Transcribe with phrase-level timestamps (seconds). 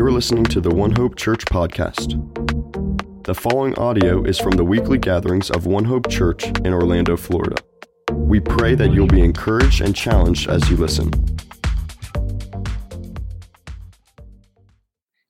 [0.00, 2.14] You're listening to the One Hope Church podcast.
[3.24, 7.56] The following audio is from the weekly gatherings of One Hope Church in Orlando, Florida.
[8.10, 11.10] We pray that you'll be encouraged and challenged as you listen.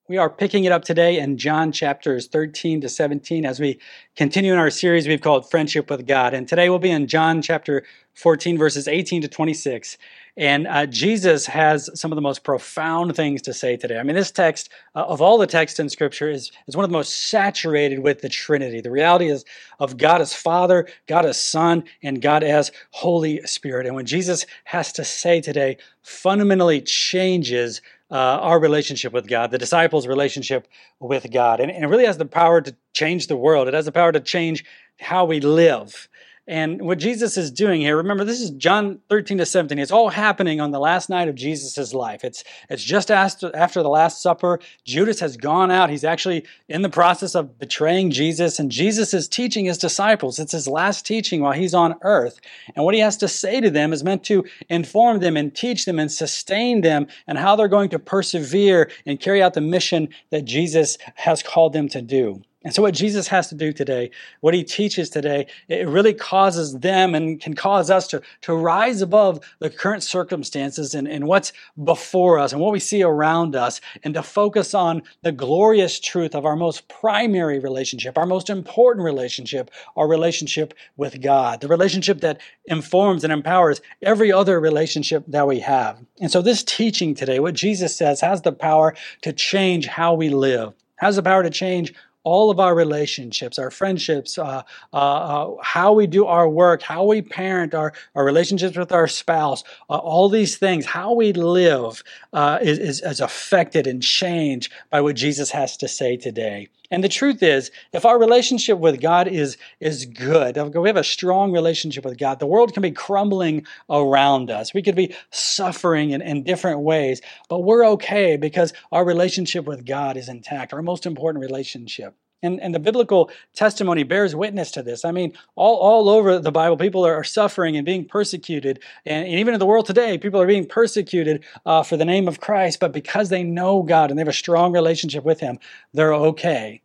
[0.09, 3.81] We are picking it up today in John chapters 13 to 17 as we
[4.15, 6.33] continue in our series we've called Friendship with God.
[6.33, 7.85] And today we'll be in John chapter
[8.21, 9.97] 14, verses 18 to 26.
[10.37, 13.99] And uh, Jesus has some of the most profound things to say today.
[13.99, 16.91] I mean, this text, uh, of all the texts in Scripture, is, is one of
[16.91, 18.81] the most saturated with the Trinity.
[18.81, 19.45] The reality is
[19.79, 23.87] of God as Father, God as Son, and God as Holy Spirit.
[23.87, 27.81] And when Jesus has to say today, fundamentally changes
[28.11, 31.61] uh, our relationship with God, the disciples' relationship with God.
[31.61, 34.13] And, and, it really has the power to change the world, it has the power
[34.13, 34.65] to change
[34.99, 36.09] how we live.
[36.51, 39.79] And what Jesus is doing here, remember, this is John 13 to 17.
[39.79, 42.25] It's all happening on the last night of Jesus' life.
[42.25, 44.59] It's, it's just after, after the Last Supper.
[44.85, 45.91] Judas has gone out.
[45.91, 50.41] He's actually in the process of betraying Jesus, and Jesus is teaching his disciples.
[50.41, 52.41] It's his last teaching while he's on earth.
[52.75, 55.85] And what he has to say to them is meant to inform them and teach
[55.85, 60.09] them and sustain them and how they're going to persevere and carry out the mission
[60.31, 62.43] that Jesus has called them to do.
[62.63, 66.79] And so, what Jesus has to do today, what he teaches today, it really causes
[66.81, 71.55] them and can cause us to, to rise above the current circumstances and, and what's
[71.83, 76.35] before us and what we see around us, and to focus on the glorious truth
[76.35, 82.21] of our most primary relationship, our most important relationship, our relationship with God, the relationship
[82.21, 85.99] that informs and empowers every other relationship that we have.
[86.21, 90.29] And so, this teaching today, what Jesus says, has the power to change how we
[90.29, 95.55] live, has the power to change all of our relationships, our friendships, uh, uh, uh,
[95.63, 99.97] how we do our work, how we parent, our, our relationships with our spouse, uh,
[99.97, 105.17] all these things, how we live uh, is, is, is affected and changed by what
[105.17, 106.69] Jesus has to say today.
[106.91, 111.05] And the truth is, if our relationship with God is, is good, we have a
[111.05, 114.75] strong relationship with God, the world can be crumbling around us.
[114.75, 119.87] We could be suffering in, in different ways, but we're okay because our relationship with
[119.87, 122.17] God is intact, our most important relationship.
[122.43, 125.05] And, and the biblical testimony bears witness to this.
[125.05, 128.81] I mean, all, all over the Bible, people are, suffering and being persecuted.
[129.05, 132.29] And, and even in the world today, people are being persecuted uh, for the name
[132.29, 132.81] of Christ.
[132.81, 135.59] But because they know God and they have a strong relationship with Him,
[135.93, 136.81] they're okay.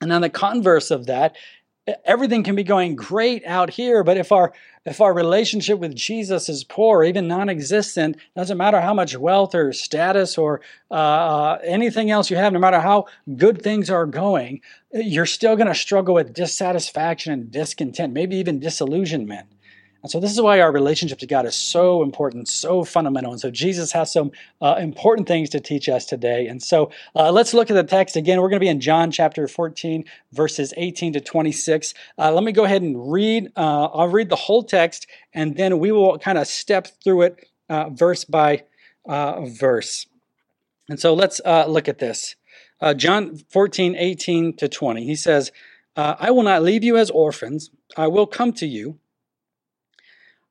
[0.00, 1.36] And on the converse of that,
[2.04, 4.52] everything can be going great out here but if our
[4.84, 9.72] if our relationship with jesus is poor even non-existent doesn't matter how much wealth or
[9.72, 14.60] status or uh, uh anything else you have no matter how good things are going
[14.92, 19.46] you're still going to struggle with dissatisfaction and discontent maybe even disillusionment
[20.02, 23.32] and so this is why our relationship to God is so important, so fundamental.
[23.32, 24.30] And so Jesus has some
[24.62, 26.46] uh, important things to teach us today.
[26.46, 28.40] And so uh, let's look at the text again.
[28.40, 31.92] We're going to be in John chapter 14, verses 18 to 26.
[32.18, 33.52] Uh, let me go ahead and read.
[33.56, 37.46] Uh, I'll read the whole text, and then we will kind of step through it
[37.68, 38.64] uh, verse by
[39.06, 40.06] uh, verse.
[40.88, 42.36] And so let's look at this.
[42.96, 45.04] John 14, 18 to 20.
[45.04, 45.52] He says,
[45.94, 47.70] I will not leave you as orphans.
[47.96, 48.98] I will come to you.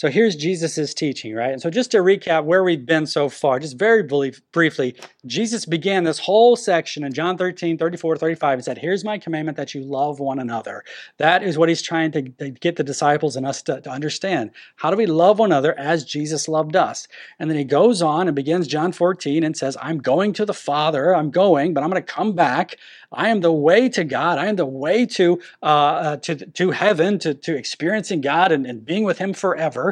[0.00, 1.52] So here's Jesus' teaching, right?
[1.52, 4.02] And so just to recap where we've been so far, just very
[4.50, 9.18] briefly, Jesus began this whole section in John 13, 34, 35 and said, Here's my
[9.18, 10.84] commandment that you love one another.
[11.18, 14.52] That is what he's trying to, to get the disciples and us to, to understand.
[14.76, 17.06] How do we love one another as Jesus loved us?
[17.38, 20.54] And then he goes on and begins John 14 and says, I'm going to the
[20.54, 21.14] Father.
[21.14, 22.78] I'm going, but I'm going to come back.
[23.12, 24.38] I am the way to God.
[24.38, 28.64] I am the way to uh, uh, to, to heaven, to, to experiencing God and,
[28.66, 29.89] and being with Him forever.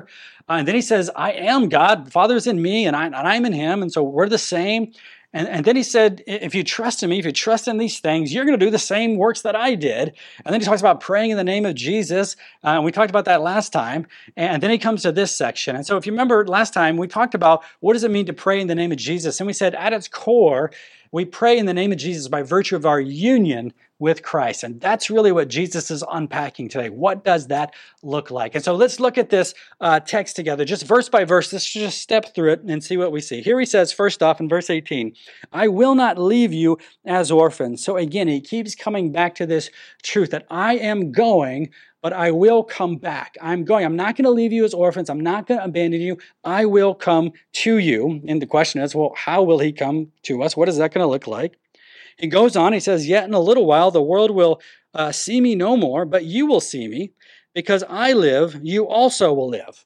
[0.48, 2.06] Uh, and then he says, I am God.
[2.06, 3.82] The Father's in me, and, I, and I'm in Him.
[3.82, 4.92] And so we're the same.
[5.34, 8.00] And, and then he said, if you trust in me, if you trust in these
[8.00, 10.14] things, you're going to do the same works that I did.
[10.44, 12.34] And then he talks about praying in the name of Jesus.
[12.64, 14.06] Uh, and we talked about that last time.
[14.36, 15.76] And then he comes to this section.
[15.76, 18.32] And so if you remember last time, we talked about what does it mean to
[18.32, 19.38] pray in the name of Jesus?
[19.38, 20.70] And we said at its core,
[21.12, 24.62] we pray in the name of Jesus by virtue of our union with Christ.
[24.62, 26.88] And that's really what Jesus is unpacking today.
[26.88, 28.54] What does that look like?
[28.54, 31.52] And so let's look at this uh, text together, just verse by verse.
[31.52, 33.42] Let's just step through it and see what we see.
[33.42, 35.14] Here he says, first off in verse 18,
[35.52, 37.84] I will not leave you as orphans.
[37.84, 39.70] So again, he keeps coming back to this
[40.02, 41.70] truth that I am going
[42.00, 43.36] but I will come back.
[43.42, 43.84] I'm going.
[43.84, 45.10] I'm not going to leave you as orphans.
[45.10, 46.18] I'm not going to abandon you.
[46.44, 48.22] I will come to you.
[48.26, 50.56] And the question is, well, how will he come to us?
[50.56, 51.58] What is that going to look like?
[52.18, 54.60] He goes on, he says, Yet in a little while the world will
[54.94, 57.12] uh, see me no more, but you will see me.
[57.54, 59.84] Because I live, you also will live.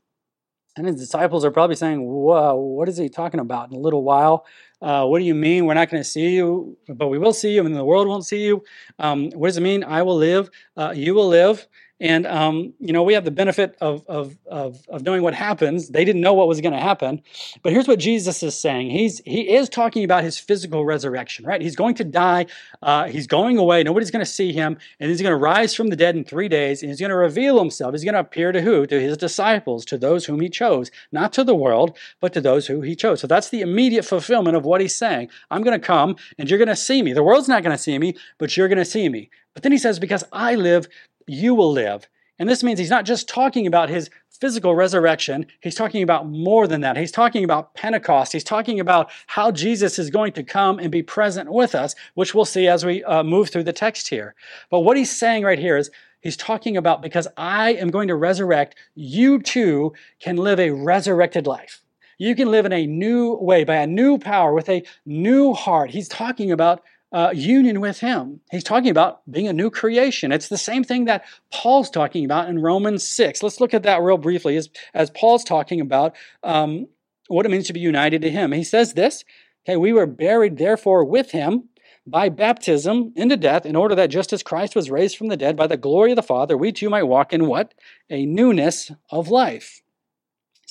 [0.77, 3.71] And his disciples are probably saying, Whoa, what is he talking about?
[3.71, 4.47] In a little while,
[4.81, 5.67] uh, what do you mean?
[5.67, 8.27] We're not going to see you, but we will see you, and the world won't
[8.27, 8.65] see you.
[8.99, 9.85] Um, what does it mean?
[9.85, 11.67] I will live, uh, you will live.
[12.03, 15.89] And um, you know, we have the benefit of, of, of, of knowing what happens.
[15.89, 17.23] They didn't know what was going to happen.
[17.63, 18.91] But here's what Jesus is saying.
[18.91, 21.63] He's he is talking about his physical resurrection, right?
[21.63, 22.47] He's going to die.
[22.83, 23.85] Uh, he's going away.
[23.85, 26.49] Nobody's going to see him, and he's going to rise from the dead in three
[26.49, 26.83] days.
[26.83, 27.95] And he's going to reveal himself.
[27.95, 28.85] He's going to appear to who?
[28.85, 32.67] To his disciples, to those whom he chose, not to the world, but to those
[32.67, 33.21] who he chose.
[33.21, 35.31] So that's the immediate fulfillment of what he's saying.
[35.53, 37.13] I'm going to come, and you're going to see me.
[37.13, 39.31] The world's not going to see me, but you're going to see me.
[39.55, 40.89] But then he says, because I live,
[41.27, 42.09] you will live.
[42.39, 44.11] And this means he's not just talking about his
[44.43, 45.47] physical resurrection.
[45.61, 46.97] He's talking about more than that.
[46.97, 48.33] He's talking about Pentecost.
[48.33, 52.35] He's talking about how Jesus is going to come and be present with us, which
[52.35, 54.35] we'll see as we uh, move through the text here.
[54.71, 58.17] But what he's saying right here is he's talking about because I am going to
[58.17, 61.83] resurrect, you too can live a resurrected life.
[62.19, 65.91] You can live in a new way, by a new power, with a new heart.
[65.91, 68.41] He's talking about uh, union with Him.
[68.51, 70.33] He's talking about being a new creation.
[70.33, 73.43] It's the same thing that Paul's talking about in Romans 6.
[73.43, 76.87] Let's look at that real briefly as, as Paul's talking about um,
[77.29, 78.53] what it means to be united to Him.
[78.53, 79.25] He says this
[79.67, 81.69] Okay, we were buried therefore with Him
[82.07, 85.57] by baptism into death, in order that just as Christ was raised from the dead
[85.57, 87.75] by the glory of the Father, we too might walk in what?
[88.11, 89.83] A newness of life.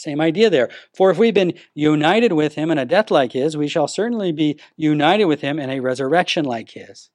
[0.02, 0.70] Same idea there.
[0.96, 4.32] For if we've been united with him in a death like his, we shall certainly
[4.32, 7.12] be united with him in a resurrection like his.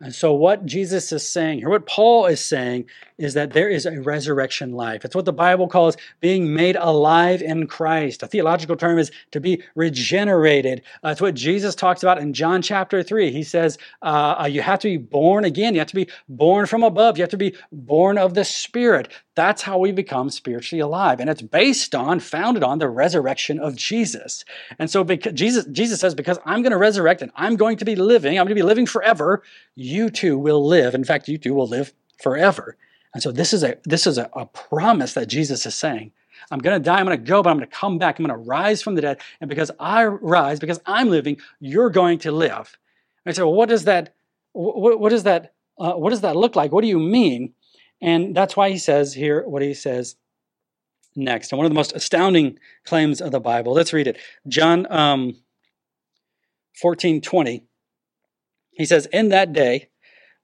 [0.00, 2.86] And so, what Jesus is saying here, what Paul is saying,
[3.16, 5.04] is that there is a resurrection life.
[5.04, 8.22] It's what the Bible calls being made alive in Christ.
[8.22, 10.82] A theological term is to be regenerated.
[11.04, 13.30] Uh, it's what Jesus talks about in John chapter 3.
[13.30, 15.74] He says, uh, uh, You have to be born again.
[15.74, 17.16] You have to be born from above.
[17.16, 19.12] You have to be born of the Spirit.
[19.36, 21.20] That's how we become spiritually alive.
[21.20, 24.44] And it's based on, founded on the resurrection of Jesus.
[24.78, 27.84] And so because Jesus, Jesus says, because I'm going to resurrect and I'm going to
[27.84, 29.42] be living, I'm going to be living forever,
[29.84, 30.94] you too will live.
[30.94, 32.76] In fact, you too will live forever.
[33.12, 36.12] And so this is a this is a, a promise that Jesus is saying.
[36.50, 38.18] I'm going to die, I'm going to go, but I'm going to come back.
[38.18, 39.20] I'm going to rise from the dead.
[39.40, 42.76] And because I rise, because I'm living, you're going to live.
[43.24, 44.14] And I say, well, what does that,
[44.52, 46.72] what, what does that, uh, what does that look like?
[46.72, 47.54] What do you mean?
[48.02, 50.16] And that's why he says here what he says
[51.16, 51.52] next.
[51.52, 53.72] And one of the most astounding claims of the Bible.
[53.72, 54.18] Let's read it.
[54.46, 55.36] John um,
[56.80, 57.64] 14 20.
[58.76, 59.88] He says, In that day,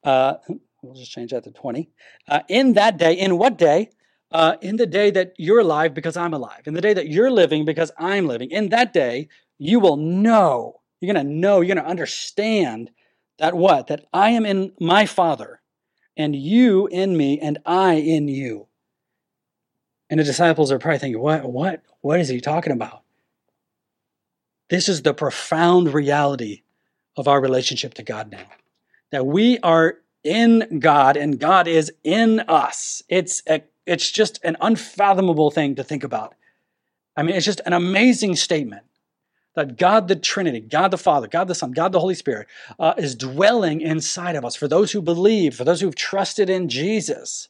[0.04, 0.34] uh,
[0.82, 1.90] we'll just change that to 20.
[2.28, 3.90] Uh, in that day, in what day?
[4.32, 6.62] Uh, in the day that you're alive because I'm alive.
[6.66, 8.50] In the day that you're living because I'm living.
[8.52, 9.28] In that day,
[9.58, 10.80] you will know.
[11.00, 12.90] You're going to know, you're going to understand
[13.38, 13.88] that what?
[13.88, 15.60] That I am in my Father
[16.16, 18.66] and you in me, and I in you.
[20.10, 23.02] And the disciples are probably thinking, what, what, what is he talking about?
[24.68, 26.62] This is the profound reality
[27.20, 28.44] of our relationship to God now.
[29.12, 33.02] That we are in God and God is in us.
[33.08, 36.34] It's, a, it's just an unfathomable thing to think about.
[37.16, 38.84] I mean, it's just an amazing statement
[39.54, 42.46] that God the Trinity, God the Father, God the Son, God the Holy Spirit
[42.78, 46.68] uh, is dwelling inside of us for those who believe, for those who've trusted in
[46.68, 47.48] Jesus.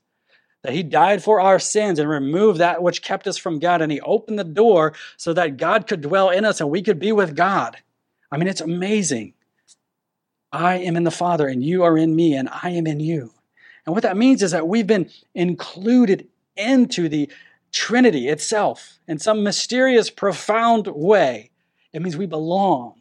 [0.63, 3.91] That he died for our sins and removed that which kept us from God, and
[3.91, 7.13] he opened the door so that God could dwell in us and we could be
[7.13, 7.79] with God.
[8.31, 9.35] I mean, it's amazing.
[10.53, 13.33] I am in the Father, and you are in me, and I am in you.
[13.87, 17.31] And what that means is that we've been included into the
[17.73, 21.51] Trinity itself in some mysterious, profound way.
[21.93, 23.01] It means we belong.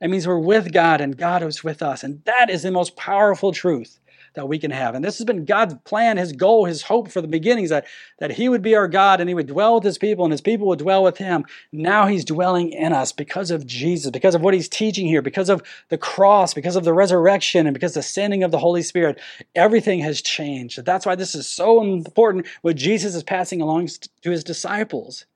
[0.00, 2.02] It means we're with God and God is with us.
[2.02, 3.98] And that is the most powerful truth
[4.34, 4.94] that we can have.
[4.94, 7.86] And this has been God's plan, his goal, his hope for the beginnings that,
[8.18, 10.40] that he would be our God and he would dwell with his people and his
[10.40, 11.44] people would dwell with him.
[11.72, 15.48] Now he's dwelling in us because of Jesus, because of what he's teaching here, because
[15.48, 19.18] of the cross, because of the resurrection, and because the sending of the Holy Spirit.
[19.54, 20.84] Everything has changed.
[20.84, 23.88] That's why this is so important what Jesus is passing along
[24.22, 25.26] to his disciples.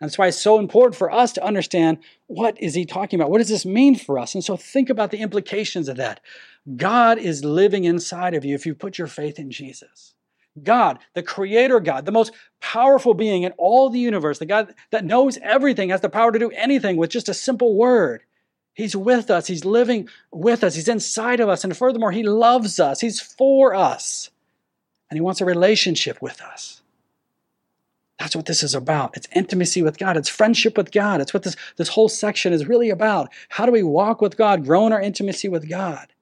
[0.00, 3.30] And that's why it's so important for us to understand what is he talking about?
[3.30, 4.34] What does this mean for us?
[4.34, 6.20] And so think about the implications of that.
[6.76, 10.14] God is living inside of you if you put your faith in Jesus.
[10.62, 15.04] God, the creator God, the most powerful being in all the universe, the God that
[15.04, 18.22] knows everything, has the power to do anything with just a simple word.
[18.74, 19.46] He's with us.
[19.46, 20.74] He's living with us.
[20.74, 21.64] He's inside of us.
[21.64, 23.00] And furthermore, He loves us.
[23.00, 24.30] He's for us.
[25.08, 26.82] And He wants a relationship with us.
[28.18, 29.16] That's what this is about.
[29.16, 30.16] It's intimacy with God.
[30.16, 31.20] It's friendship with God.
[31.20, 33.30] It's what this, this whole section is really about.
[33.48, 36.12] How do we walk with God, grow in our intimacy with God?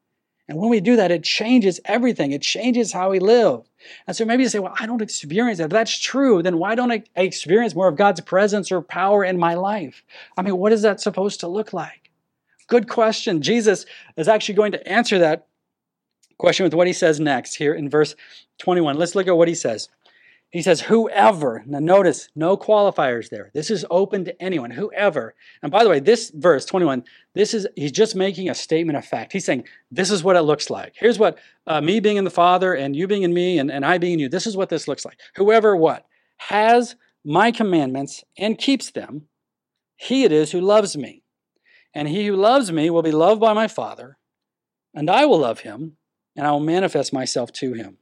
[0.49, 2.33] And when we do that, it changes everything.
[2.33, 3.69] It changes how we live.
[4.07, 5.64] And so maybe you say, well, I don't experience that.
[5.64, 9.38] If that's true, then why don't I experience more of God's presence or power in
[9.38, 10.02] my life?
[10.38, 12.11] I mean, what is that supposed to look like?
[12.67, 13.43] Good question.
[13.43, 13.85] Jesus
[14.17, 15.47] is actually going to answer that
[16.38, 18.14] question with what he says next here in verse
[18.59, 18.97] 21.
[18.97, 19.88] Let's look at what he says.
[20.50, 21.62] He says, whoever.
[21.67, 23.50] Now notice, no qualifiers there.
[23.52, 25.35] This is open to anyone, whoever.
[25.62, 29.05] And by the way, this verse 21, this is, he's just making a statement of
[29.05, 29.33] fact.
[29.33, 30.95] He's saying, this is what it looks like.
[30.97, 33.85] Here's what uh, me being in the Father and you being in me and, and
[33.85, 35.19] I being in you, this is what this looks like.
[35.37, 36.07] Whoever what?
[36.38, 39.26] Has my commandments and keeps them,
[39.97, 41.23] he it is who loves me.
[41.93, 44.19] And he who loves me will be loved by my Father,
[44.95, 45.97] and I will love him,
[46.37, 47.97] and I will manifest myself to him.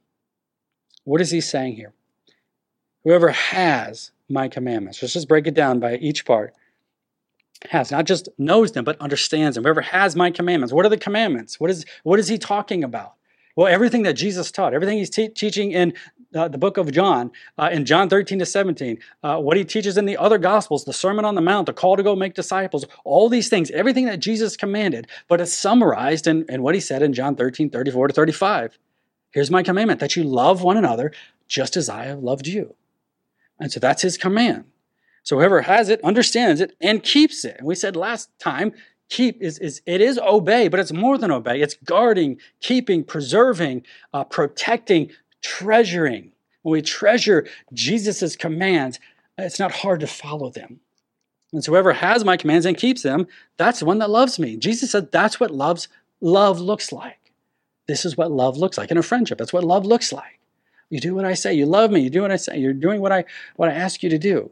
[1.03, 1.93] What is he saying here?
[3.03, 6.53] Whoever has my commandments, let's just break it down by each part.
[7.69, 9.63] Has not just knows them, but understands them.
[9.63, 10.73] Whoever has my commandments.
[10.73, 11.59] What are the commandments?
[11.59, 13.13] What is what is he talking about?
[13.55, 15.93] Well, everything that Jesus taught, everything he's te- teaching in
[16.35, 19.97] uh, the book of John, uh, in John 13 to 17, uh, what he teaches
[19.97, 22.85] in the other Gospels, the Sermon on the Mount, the call to go make disciples,
[23.03, 27.01] all these things, everything that Jesus commanded, but it's summarized in, in what he said
[27.01, 28.77] in John 13, 34 to 35.
[29.31, 31.11] Here's my commandment that you love one another
[31.47, 32.75] just as I have loved you.
[33.59, 34.65] And so that's his command.
[35.23, 37.57] So whoever has it understands it and keeps it.
[37.57, 38.71] And we said last time,
[39.09, 41.61] keep is, is it is obey, but it's more than obey.
[41.61, 43.83] It's guarding, keeping, preserving,
[44.13, 45.11] uh, protecting,
[45.41, 46.31] treasuring.
[46.61, 48.99] When we treasure Jesus' commands,
[49.37, 50.79] it's not hard to follow them.
[51.53, 54.57] And so whoever has my commands and keeps them, that's the one that loves me.
[54.57, 55.87] Jesus said that's what loves
[56.19, 57.31] love looks like.
[57.87, 59.37] This is what love looks like in a friendship.
[59.37, 60.39] That's what love looks like.
[60.89, 61.53] You do what I say.
[61.53, 62.01] You love me.
[62.01, 62.57] You do what I say.
[62.57, 63.25] You're doing what I
[63.55, 64.51] what I ask you to do.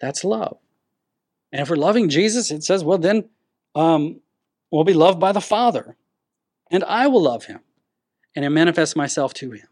[0.00, 0.58] That's love.
[1.52, 3.28] And if we're loving Jesus, it says, well, then
[3.74, 4.20] um,
[4.70, 5.96] we'll be loved by the Father,
[6.70, 7.60] and I will love him,
[8.34, 9.68] and I manifest myself to him.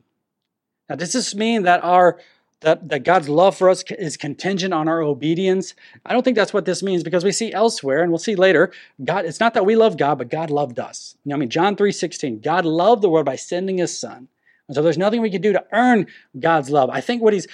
[0.89, 2.19] Now, does this mean that our
[2.61, 5.75] that, that God's love for us is contingent on our obedience?
[6.05, 8.73] I don't think that's what this means because we see elsewhere, and we'll see later,
[9.03, 11.17] God, it's not that we love God, but God loved us.
[11.25, 14.29] You know, I mean, John 3 16, God loved the world by sending his son.
[14.71, 16.07] And so there's nothing we can do to earn
[16.39, 16.91] God's love.
[16.91, 17.49] I think what he's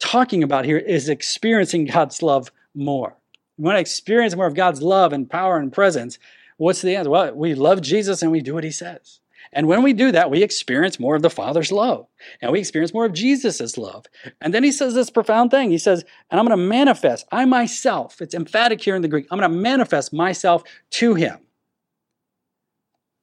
[0.00, 3.16] talking about here is experiencing God's love more.
[3.56, 6.18] We want to experience more of God's love and power and presence.
[6.56, 7.08] What's the answer?
[7.08, 9.20] Well, we love Jesus and we do what he says.
[9.52, 12.08] And when we do that, we experience more of the Father's love
[12.42, 14.06] and we experience more of Jesus' love.
[14.40, 15.70] And then he says this profound thing.
[15.70, 19.28] He says, and I'm going to manifest, I myself, it's emphatic here in the Greek,
[19.30, 21.38] I'm going to manifest myself to him.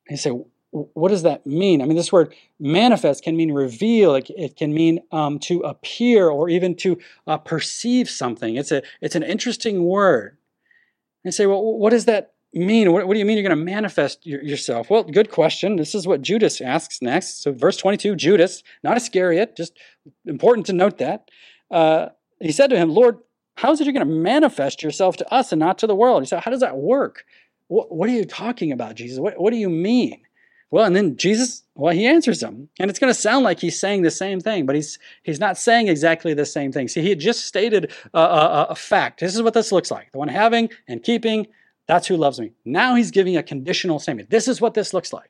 [0.09, 0.31] You say,
[0.73, 1.81] what does that mean?
[1.81, 4.15] I mean, this word manifest can mean reveal.
[4.15, 8.55] It, it can mean um, to appear or even to uh, perceive something.
[8.55, 10.37] It's a it's an interesting word.
[11.23, 12.91] And say, well, what does that mean?
[12.91, 14.89] What, what do you mean you're going to manifest your, yourself?
[14.89, 15.77] Well, good question.
[15.77, 17.43] This is what Judas asks next.
[17.43, 19.77] So, verse 22, Judas, not Iscariot, just
[20.25, 21.29] important to note that.
[21.71, 22.09] Uh,
[22.41, 23.19] he said to him, Lord,
[23.55, 26.21] how is it you're going to manifest yourself to us and not to the world?
[26.21, 27.25] He said, How does that work?
[27.67, 29.19] What, what are you talking about, Jesus?
[29.19, 30.22] What, what do you mean?
[30.73, 32.67] Well, and then Jesus, well, he answers them.
[32.79, 35.55] And it's going to sound like he's saying the same thing, but he's he's not
[35.55, 36.87] saying exactly the same thing.
[36.87, 39.19] See, he had just stated a, a, a fact.
[39.19, 40.11] This is what this looks like.
[40.11, 41.45] The one having and keeping,
[41.87, 42.53] that's who loves me.
[42.65, 44.31] Now he's giving a conditional statement.
[44.31, 45.29] This is what this looks like.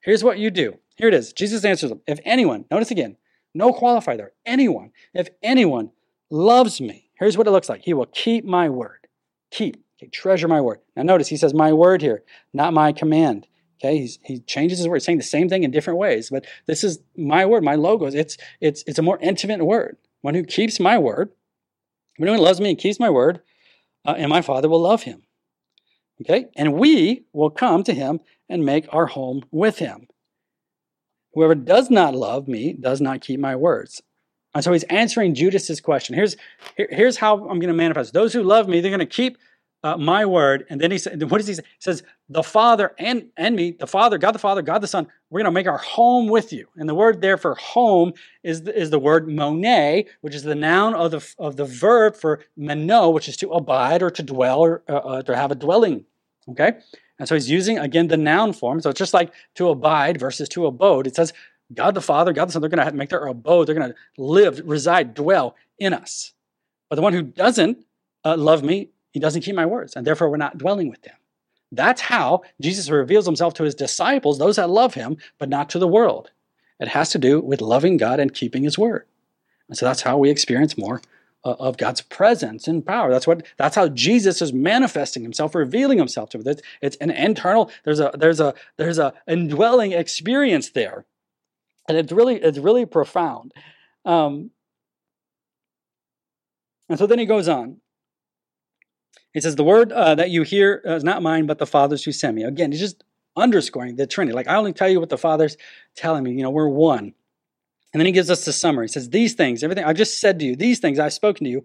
[0.00, 0.78] Here's what you do.
[0.96, 1.34] Here it is.
[1.34, 2.00] Jesus answers them.
[2.06, 3.18] If anyone, notice again,
[3.52, 5.90] no qualifier there, anyone, if anyone
[6.30, 7.82] loves me, here's what it looks like.
[7.82, 9.06] He will keep my word.
[9.50, 9.84] Keep.
[9.98, 10.78] Okay, treasure my word.
[10.96, 12.22] Now notice he says my word here,
[12.54, 13.46] not my command.
[13.82, 16.30] Okay, He's, he changes his word, He's saying the same thing in different ways.
[16.30, 18.14] But this is my word, my logos.
[18.14, 19.96] It's it's it's a more intimate word.
[20.20, 21.30] One who keeps my word,
[22.16, 23.40] one who loves me and keeps my word,
[24.04, 25.22] uh, and my Father will love him.
[26.20, 30.06] Okay, and we will come to him and make our home with him.
[31.34, 34.02] Whoever does not love me does not keep my words.
[34.54, 36.14] And so he's answering Judas's question.
[36.14, 36.36] Here's,
[36.76, 38.12] here, here's how I'm going to manifest.
[38.12, 39.38] Those who love me, they're going to keep
[39.82, 40.64] uh, my word.
[40.70, 41.62] And then he said, what does he say?
[41.62, 45.06] He says, the Father and, and me, the Father, God the Father, God the Son,
[45.30, 46.68] we're going to make our home with you.
[46.76, 48.12] And the word there for home
[48.42, 52.16] is the, is the word mone, which is the noun of the, of the verb
[52.16, 55.56] for meno, which is to abide or to dwell or uh, uh, to have a
[55.56, 56.04] dwelling.
[56.48, 56.78] Okay?
[57.18, 58.80] And so he's using, again, the noun form.
[58.80, 61.06] So it's just like to abide versus to abode.
[61.06, 61.32] It says
[61.74, 63.66] God the Father, God the Son, they're going to make their abode.
[63.66, 66.32] They're going to live, reside, dwell in us.
[66.88, 67.84] But the one who doesn't
[68.24, 71.14] uh, love me he doesn't keep my words, and therefore we're not dwelling with him.
[71.70, 75.78] That's how Jesus reveals himself to his disciples, those that love him, but not to
[75.78, 76.30] the world.
[76.80, 79.06] It has to do with loving God and keeping his word.
[79.68, 81.00] And so that's how we experience more
[81.44, 83.10] uh, of God's presence and power.
[83.10, 86.46] That's what that's how Jesus is manifesting himself, revealing himself to us.
[86.46, 91.04] It's, it's an internal, there's a there's a there's a indwelling experience there.
[91.88, 93.52] And it's really it's really profound.
[94.04, 94.50] Um,
[96.88, 97.81] and so then he goes on.
[99.32, 102.12] He says, The word uh, that you hear is not mine, but the Father's who
[102.12, 102.42] sent me.
[102.42, 103.04] Again, he's just
[103.36, 104.34] underscoring the Trinity.
[104.34, 105.56] Like, I only tell you what the Father's
[105.96, 106.32] telling me.
[106.32, 107.14] You know, we're one.
[107.92, 108.84] And then he gives us the summary.
[108.84, 111.50] He says, These things, everything I've just said to you, these things I've spoken to
[111.50, 111.64] you,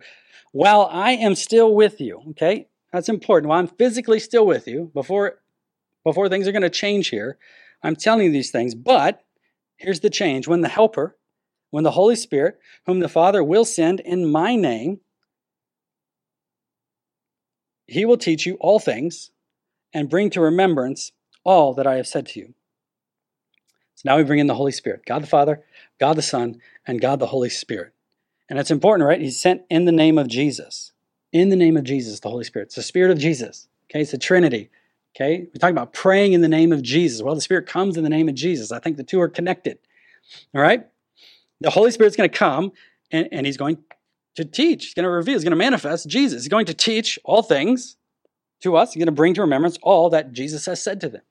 [0.51, 2.21] while I am still with you.
[2.31, 2.67] Okay?
[2.91, 3.50] That's important.
[3.50, 5.39] While I'm physically still with you, before,
[6.03, 7.38] before things are going to change here,
[7.83, 8.75] I'm telling you these things.
[8.75, 9.24] But
[9.77, 11.17] here's the change when the Helper,
[11.69, 15.01] when the Holy Spirit, whom the Father will send in my name,
[17.88, 19.32] he will teach you all things
[19.94, 21.12] and bring to remembrance
[21.44, 22.53] all that I have said to you.
[23.96, 25.63] So now we bring in the Holy Spirit God the Father,
[26.00, 27.94] God the Son, and God the Holy Spirit.
[28.50, 29.20] And it's important, right?
[29.20, 30.91] He's sent in the name of Jesus.
[31.32, 32.67] In the name of Jesus, the Holy Spirit.
[32.67, 33.67] It's the Spirit of Jesus.
[33.89, 34.70] Okay, it's the Trinity.
[35.15, 37.22] Okay, we're talking about praying in the name of Jesus.
[37.24, 38.72] Well, the Spirit comes in the name of Jesus.
[38.72, 39.79] I think the two are connected.
[40.53, 40.86] All right?
[41.60, 42.72] The Holy Spirit's going to come
[43.12, 43.79] and, and he's going
[44.38, 44.86] to teach.
[44.86, 46.44] He's going to reveal, he's going to manifest Jesus.
[46.44, 47.98] He's going to teach all things
[48.62, 48.94] to us.
[48.94, 51.24] He's going to bring to remembrance all that Jesus has said to them.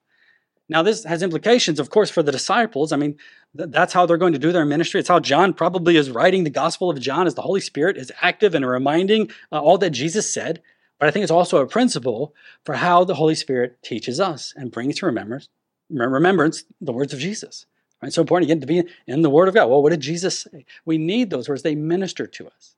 [0.69, 2.93] Now, this has implications, of course, for the disciples.
[2.93, 3.17] I mean,
[3.57, 4.99] th- that's how they're going to do their ministry.
[4.99, 8.11] It's how John probably is writing the Gospel of John, as the Holy Spirit is
[8.21, 10.61] active and reminding uh, all that Jesus said.
[10.99, 14.73] But I think it's also a principle for how the Holy Spirit teaches us and
[14.73, 15.49] brings to remembrance,
[15.89, 17.67] remembrance the words of Jesus.
[18.03, 18.13] Right?
[18.13, 19.69] So important again to be in the Word of God.
[19.69, 20.65] Well, what did Jesus say?
[20.85, 22.76] We need those words; they minister to us.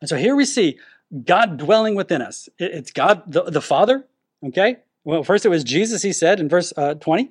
[0.00, 0.78] And so here we see
[1.24, 2.48] God dwelling within us.
[2.58, 4.06] It's God, the, the Father,
[4.44, 4.78] okay?
[5.04, 7.30] Well, first it was Jesus, he said in verse uh, 20.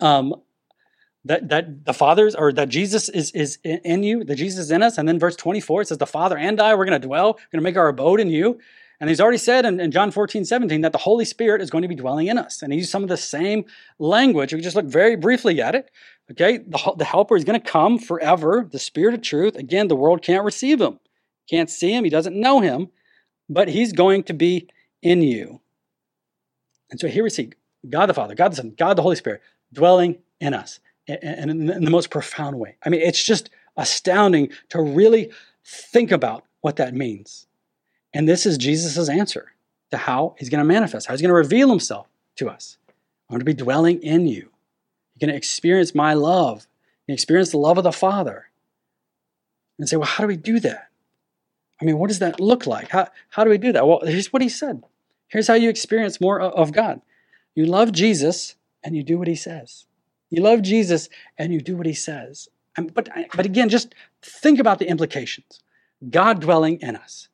[0.00, 0.34] Um,
[1.24, 4.82] that, that the Father's or that Jesus is, is in you, that Jesus is in
[4.82, 4.98] us.
[4.98, 7.58] And then verse 24, it says, The Father and I, we're going to dwell, we're
[7.58, 8.60] going to make our abode in you.
[9.00, 11.82] And he's already said in, in, John 14, 17 that the Holy Spirit is going
[11.82, 12.62] to be dwelling in us.
[12.62, 13.64] And he used some of the same
[13.98, 14.52] language.
[14.54, 15.90] We just look very briefly at it.
[16.30, 19.56] Okay, the, the helper is going to come forever, the Spirit of truth.
[19.56, 21.00] Again, the world can't receive him.
[21.48, 22.88] Can't see him, he doesn't know him,
[23.48, 24.68] but he's going to be
[25.02, 25.60] in you.
[26.90, 27.50] And so here we see
[27.88, 31.66] God the Father, God the Son, God the Holy Spirit dwelling in us and in
[31.84, 32.76] the most profound way.
[32.84, 35.30] I mean, it's just astounding to really
[35.64, 37.46] think about what that means.
[38.14, 39.52] And this is Jesus' answer
[39.90, 42.78] to how he's going to manifest, how he's going to reveal himself to us.
[43.28, 44.50] I'm going to be dwelling in you.
[45.14, 46.66] You're going to experience my love.
[47.06, 48.46] You experience the love of the Father.
[49.78, 50.88] And say, well, how do we do that?
[51.80, 52.88] I mean, what does that look like?
[52.88, 53.86] How, how do we do that?
[53.86, 54.82] Well, here's what he said.
[55.28, 57.00] Here's how you experience more of God.
[57.54, 59.86] You love Jesus and you do what he says.
[60.30, 61.08] You love Jesus
[61.38, 62.48] and you do what he says.
[62.76, 65.60] but, but again, just think about the implications.
[66.10, 67.28] God dwelling in us.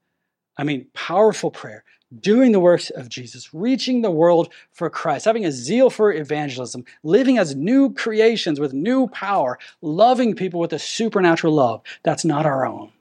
[0.57, 1.85] I mean, powerful prayer,
[2.21, 6.85] doing the works of Jesus, reaching the world for Christ, having a zeal for evangelism,
[7.03, 12.47] living as new creations with new power, loving people with a supernatural love that's not
[12.47, 12.93] our own.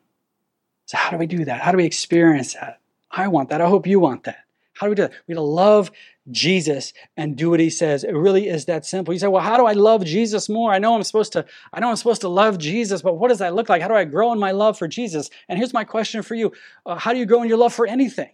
[0.89, 1.61] So, how do we do that?
[1.61, 2.79] How do we experience that?
[3.11, 3.61] I want that.
[3.61, 4.39] I hope you want that.
[4.73, 5.13] How do we do that?
[5.27, 5.91] We love
[6.31, 8.03] Jesus and do what he says.
[8.03, 9.13] It really is that simple.
[9.13, 10.71] You say, well, how do I love Jesus more?
[10.71, 13.37] I know I'm supposed to, I know I'm supposed to love Jesus, but what does
[13.37, 13.83] that look like?
[13.83, 15.29] How do I grow in my love for Jesus?
[15.47, 16.53] And here's my question for you.
[16.87, 18.31] Uh, how do you grow in your love for anything?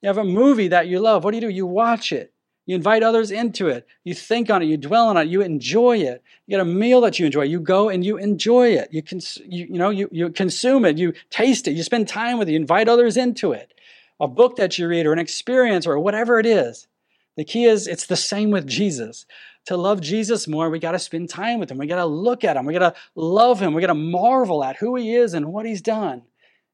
[0.00, 1.24] You have a movie that you love.
[1.24, 1.50] What do you do?
[1.50, 2.32] You watch it.
[2.66, 3.86] You invite others into it.
[4.02, 4.66] You think on it.
[4.66, 5.28] You dwell on it.
[5.28, 6.22] You enjoy it.
[6.46, 7.42] You get a meal that you enjoy.
[7.42, 8.88] You go and you enjoy it.
[8.92, 10.98] You, cons- you, you know, you, you consume it.
[10.98, 11.72] You taste it.
[11.72, 12.52] You spend time with it.
[12.52, 13.72] You invite others into it.
[14.18, 16.88] A book that you read or an experience or whatever it is.
[17.36, 19.26] The key is it's the same with Jesus.
[19.66, 21.78] To love Jesus more, we got to spend time with him.
[21.78, 22.66] We got to look at him.
[22.66, 23.74] We got to love him.
[23.74, 26.22] We got to marvel at who he is and what he's done.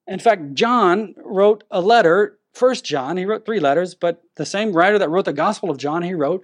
[0.06, 4.72] In fact, John wrote a letter First John, he wrote three letters, but the same
[4.72, 6.42] writer that wrote the Gospel of John, he wrote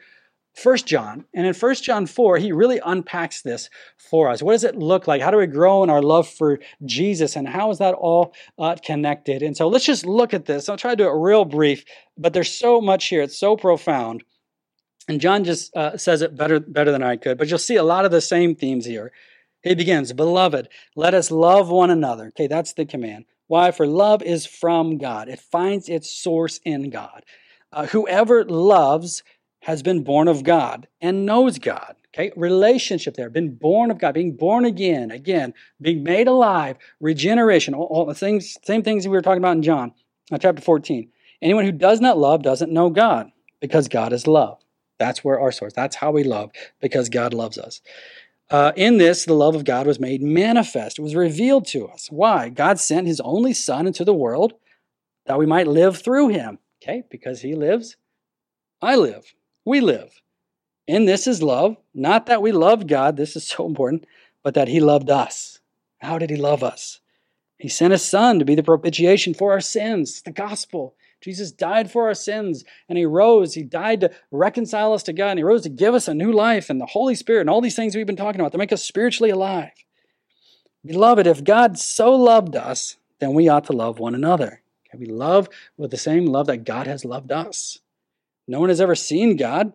[0.54, 1.24] First John.
[1.34, 4.42] And in First John 4, he really unpacks this for us.
[4.42, 5.22] What does it look like?
[5.22, 7.36] How do we grow in our love for Jesus?
[7.36, 9.42] And how is that all uh, connected?
[9.42, 10.68] And so let's just look at this.
[10.68, 11.84] I'll try to do it real brief,
[12.16, 13.22] but there's so much here.
[13.22, 14.24] It's so profound.
[15.08, 17.82] And John just uh, says it better, better than I could, but you'll see a
[17.82, 19.12] lot of the same themes here.
[19.62, 22.26] He begins, Beloved, let us love one another.
[22.28, 23.26] Okay, that's the command.
[23.48, 23.70] Why?
[23.70, 27.24] For love is from God, it finds its source in God.
[27.72, 29.22] Uh, whoever loves
[29.62, 31.96] has been born of God and knows God.
[32.14, 37.74] Okay, relationship there, been born of God, being born again, again, being made alive, regeneration,
[37.74, 39.92] all, all the things, same things we were talking about in John
[40.32, 41.10] uh, chapter 14.
[41.42, 43.30] Anyone who does not love doesn't know God
[43.60, 44.58] because God is love.
[44.98, 47.80] That's where our source, that's how we love because God loves us.
[48.50, 50.98] Uh, in this, the love of God was made manifest.
[50.98, 52.08] It was revealed to us.
[52.10, 52.48] Why?
[52.48, 54.54] God sent his only Son into the world
[55.26, 56.58] that we might live through him.
[56.82, 57.96] Okay, because he lives,
[58.80, 59.34] I live,
[59.64, 60.22] we live.
[60.86, 64.06] In this is love, not that we loved God, this is so important,
[64.42, 65.60] but that he loved us.
[65.98, 67.00] How did he love us?
[67.58, 70.94] He sent his Son to be the propitiation for our sins, the gospel.
[71.20, 73.54] Jesus died for our sins and he rose.
[73.54, 76.32] He died to reconcile us to God and he rose to give us a new
[76.32, 78.72] life and the Holy Spirit and all these things we've been talking about to make
[78.72, 79.72] us spiritually alive.
[80.84, 84.62] Beloved, if God so loved us, then we ought to love one another.
[84.88, 87.80] Okay, we love with the same love that God has loved us.
[88.46, 89.72] No one has ever seen God.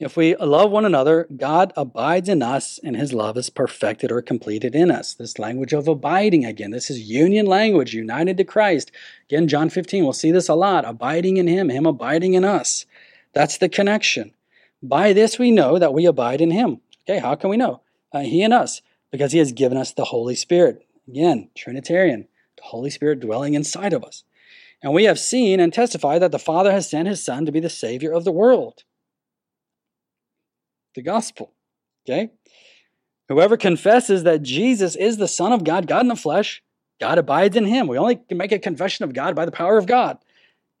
[0.00, 4.22] If we love one another, God abides in us and his love is perfected or
[4.22, 5.12] completed in us.
[5.12, 6.70] This language of abiding again.
[6.70, 8.90] This is union language, united to Christ.
[9.28, 10.86] Again, John 15, we'll see this a lot.
[10.86, 12.86] Abiding in him, him abiding in us.
[13.34, 14.32] That's the connection.
[14.82, 16.80] By this we know that we abide in him.
[17.02, 17.82] Okay, how can we know?
[18.10, 20.82] Uh, he and us, because he has given us the Holy Spirit.
[21.08, 24.24] Again, Trinitarian, the Holy Spirit dwelling inside of us.
[24.82, 27.60] And we have seen and testified that the Father has sent his Son to be
[27.60, 28.84] the Savior of the world
[30.94, 31.52] the gospel.
[32.04, 32.30] Okay?
[33.28, 36.62] Whoever confesses that Jesus is the Son of God, God in the flesh,
[37.00, 37.86] God abides in him.
[37.86, 40.18] We only can make a confession of God by the power of God,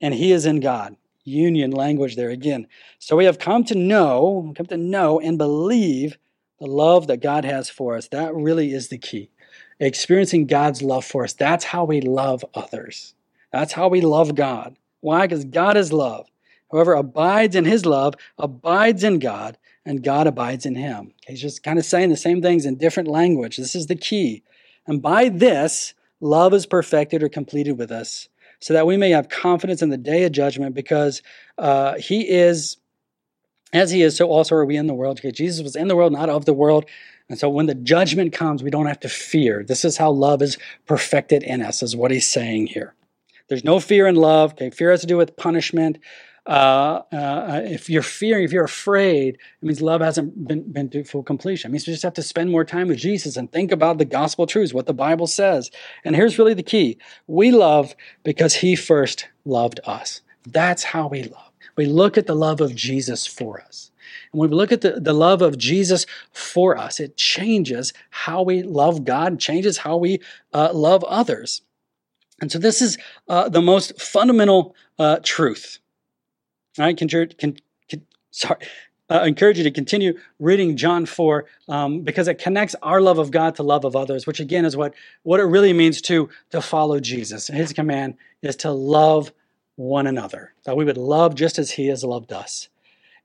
[0.00, 0.96] and he is in God.
[1.24, 2.66] Union language there again.
[2.98, 6.18] So we have come to know, come to know and believe
[6.58, 8.08] the love that God has for us.
[8.08, 9.30] That really is the key.
[9.78, 11.32] Experiencing God's love for us.
[11.32, 13.14] That's how we love others.
[13.52, 14.76] That's how we love God.
[15.00, 15.26] Why?
[15.26, 16.28] Because God is love.
[16.70, 21.14] Whoever abides in his love abides in God, and God abides in him.
[21.26, 23.56] He's just kind of saying the same things in different language.
[23.56, 24.42] This is the key.
[24.86, 28.28] And by this, love is perfected or completed with us,
[28.60, 31.22] so that we may have confidence in the day of judgment, because
[31.56, 32.76] uh, he is,
[33.72, 35.18] as he is, so also are we in the world.
[35.18, 36.84] Okay, Jesus was in the world, not of the world.
[37.28, 39.64] And so when the judgment comes, we don't have to fear.
[39.66, 42.94] This is how love is perfected in us, is what he's saying here.
[43.48, 44.52] There's no fear in love.
[44.52, 45.98] Okay, fear has to do with punishment.
[46.50, 51.04] Uh, uh, if you're fearing, if you're afraid, it means love hasn't been, been to
[51.04, 51.70] full completion.
[51.70, 54.04] It means you just have to spend more time with Jesus and think about the
[54.04, 55.70] gospel truths, what the Bible says.
[56.04, 60.22] And here's really the key we love because he first loved us.
[60.44, 61.52] That's how we love.
[61.76, 63.92] We look at the love of Jesus for us.
[64.32, 68.42] And when we look at the, the love of Jesus for us, it changes how
[68.42, 70.18] we love God, changes how we
[70.52, 71.62] uh, love others.
[72.40, 75.78] And so this is uh, the most fundamental uh, truth
[76.78, 76.92] I
[78.30, 78.60] sorry,
[79.10, 83.30] uh, encourage you to continue reading John 4 um, because it connects our love of
[83.30, 86.62] God to love of others, which again is what, what it really means to, to
[86.62, 87.48] follow Jesus.
[87.48, 89.32] His command is to love
[89.76, 92.68] one another, that we would love just as he has loved us.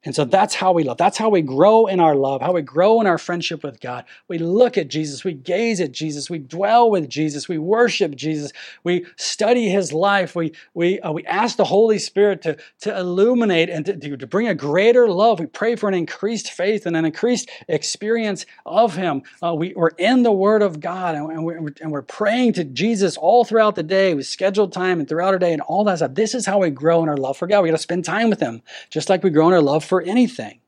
[0.06, 0.98] And so that's how we love.
[0.98, 4.06] That's how we grow in our love, how we grow in our friendship with God.
[4.28, 8.52] We look at Jesus, we gaze at Jesus, we dwell with Jesus, we worship Jesus,
[8.84, 13.70] we study his life, we, we, uh, we ask the Holy Spirit to, to illuminate
[13.70, 15.40] and to, to bring a greater love.
[15.40, 19.24] We pray for an increased faith and an increased experience of him.
[19.42, 23.18] Uh, we, we're in the Word of God and, we're, and we're praying to Jesus
[23.18, 26.14] all throughout the day with scheduled time and throughout our day and all that stuff.
[26.14, 27.62] This is how we grow in our love for God.
[27.62, 29.95] We got to spend time with him, just like we grow in our love for
[29.96, 30.60] for anything.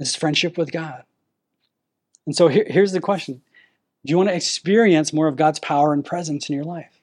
[0.00, 1.04] This is friendship with God.
[2.26, 3.40] And so here, here's the question
[4.04, 7.00] Do you want to experience more of God's power and presence in your life?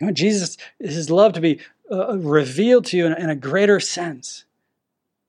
[0.00, 1.60] You know, Jesus, his love to be
[1.92, 4.46] uh, revealed to you in a, in a greater sense.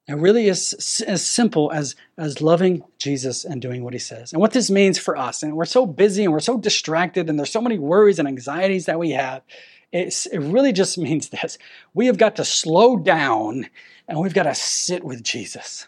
[0.07, 4.33] It really is as simple as, as loving Jesus and doing what he says.
[4.33, 7.37] And what this means for us, and we're so busy and we're so distracted, and
[7.37, 9.43] there's so many worries and anxieties that we have.
[9.91, 11.57] It's, it really just means this
[11.93, 13.69] we have got to slow down
[14.07, 15.87] and we've got to sit with Jesus.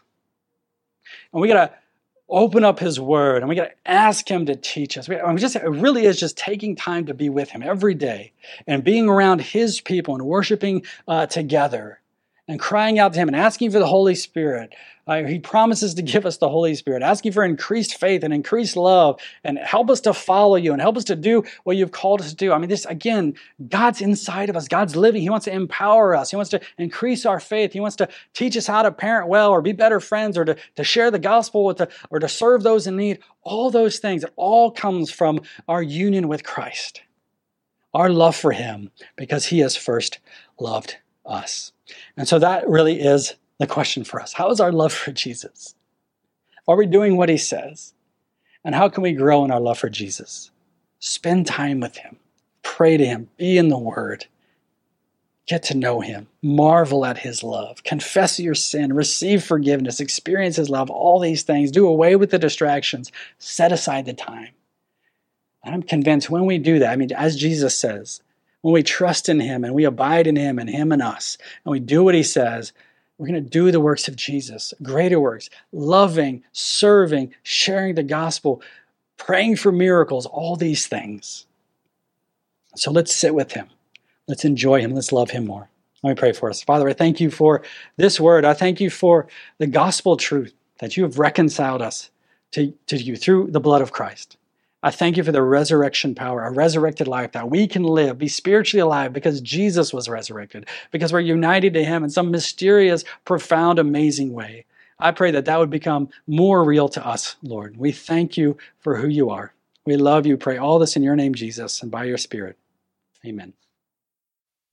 [1.31, 1.75] And we got to
[2.29, 5.07] open up his word and we got to ask him to teach us.
[5.07, 7.93] We, I mean, just, it really is just taking time to be with him every
[7.93, 8.33] day
[8.65, 12.01] and being around his people and worshiping uh, together
[12.47, 14.73] and crying out to Him and asking for the Holy Spirit.
[15.07, 18.75] Uh, he promises to give us the Holy Spirit, asking for increased faith and increased
[18.75, 22.19] love and help us to follow you and help us to do what you've called
[22.19, 22.51] us to do.
[22.51, 23.35] I mean, this again,
[23.69, 24.67] God's inside of us.
[24.67, 25.21] God's living.
[25.21, 26.29] He wants to empower us.
[26.29, 27.71] He wants to increase our faith.
[27.71, 30.57] He wants to teach us how to parent well or be better friends or to,
[30.75, 33.19] to share the gospel with the, or to serve those in need.
[33.43, 37.01] All those things, it all comes from our union with Christ,
[37.93, 40.19] our love for Him because He has first
[40.59, 41.71] loved us.
[42.15, 44.33] And so that really is the question for us.
[44.33, 45.75] How is our love for Jesus?
[46.67, 47.93] Are we doing what he says?
[48.63, 50.51] And how can we grow in our love for Jesus?
[50.99, 52.17] Spend time with him,
[52.63, 54.25] pray to him, be in the word,
[55.45, 60.69] get to know him, marvel at his love, confess your sin, receive forgiveness, experience his
[60.69, 61.71] love, all these things.
[61.71, 64.49] Do away with the distractions, set aside the time.
[65.63, 68.21] And I'm convinced when we do that, I mean, as Jesus says,
[68.61, 71.71] when we trust in him and we abide in him and him and us, and
[71.71, 72.73] we do what he says,
[73.17, 78.61] we're going to do the works of Jesus, greater works, loving, serving, sharing the gospel,
[79.17, 81.45] praying for miracles, all these things.
[82.75, 83.67] So let's sit with him.
[84.27, 84.93] Let's enjoy him.
[84.93, 85.69] Let's love him more.
[86.03, 86.61] Let me pray for us.
[86.61, 87.63] Father, I thank you for
[87.95, 88.45] this word.
[88.45, 92.11] I thank you for the gospel truth that you have reconciled us
[92.51, 94.37] to, to you through the blood of Christ.
[94.83, 98.27] I thank you for the resurrection power, a resurrected life that we can live, be
[98.27, 103.79] spiritually alive because Jesus was resurrected, because we're united to Him in some mysterious, profound,
[103.79, 104.65] amazing way.
[104.99, 107.77] I pray that that would become more real to us, Lord.
[107.77, 109.53] We thank you for who you are.
[109.85, 110.37] We love you.
[110.37, 112.57] Pray all this in your name, Jesus, and by your Spirit.
[113.25, 113.53] Amen.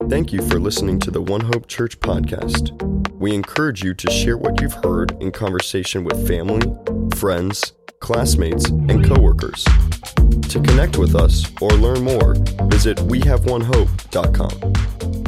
[0.09, 2.71] Thank you for listening to the One Hope Church podcast.
[3.13, 6.61] We encourage you to share what you've heard in conversation with family,
[7.15, 9.65] friends, classmates, and coworkers.
[10.49, 12.33] To connect with us or learn more,
[12.69, 15.24] visit wehaveonehope.com.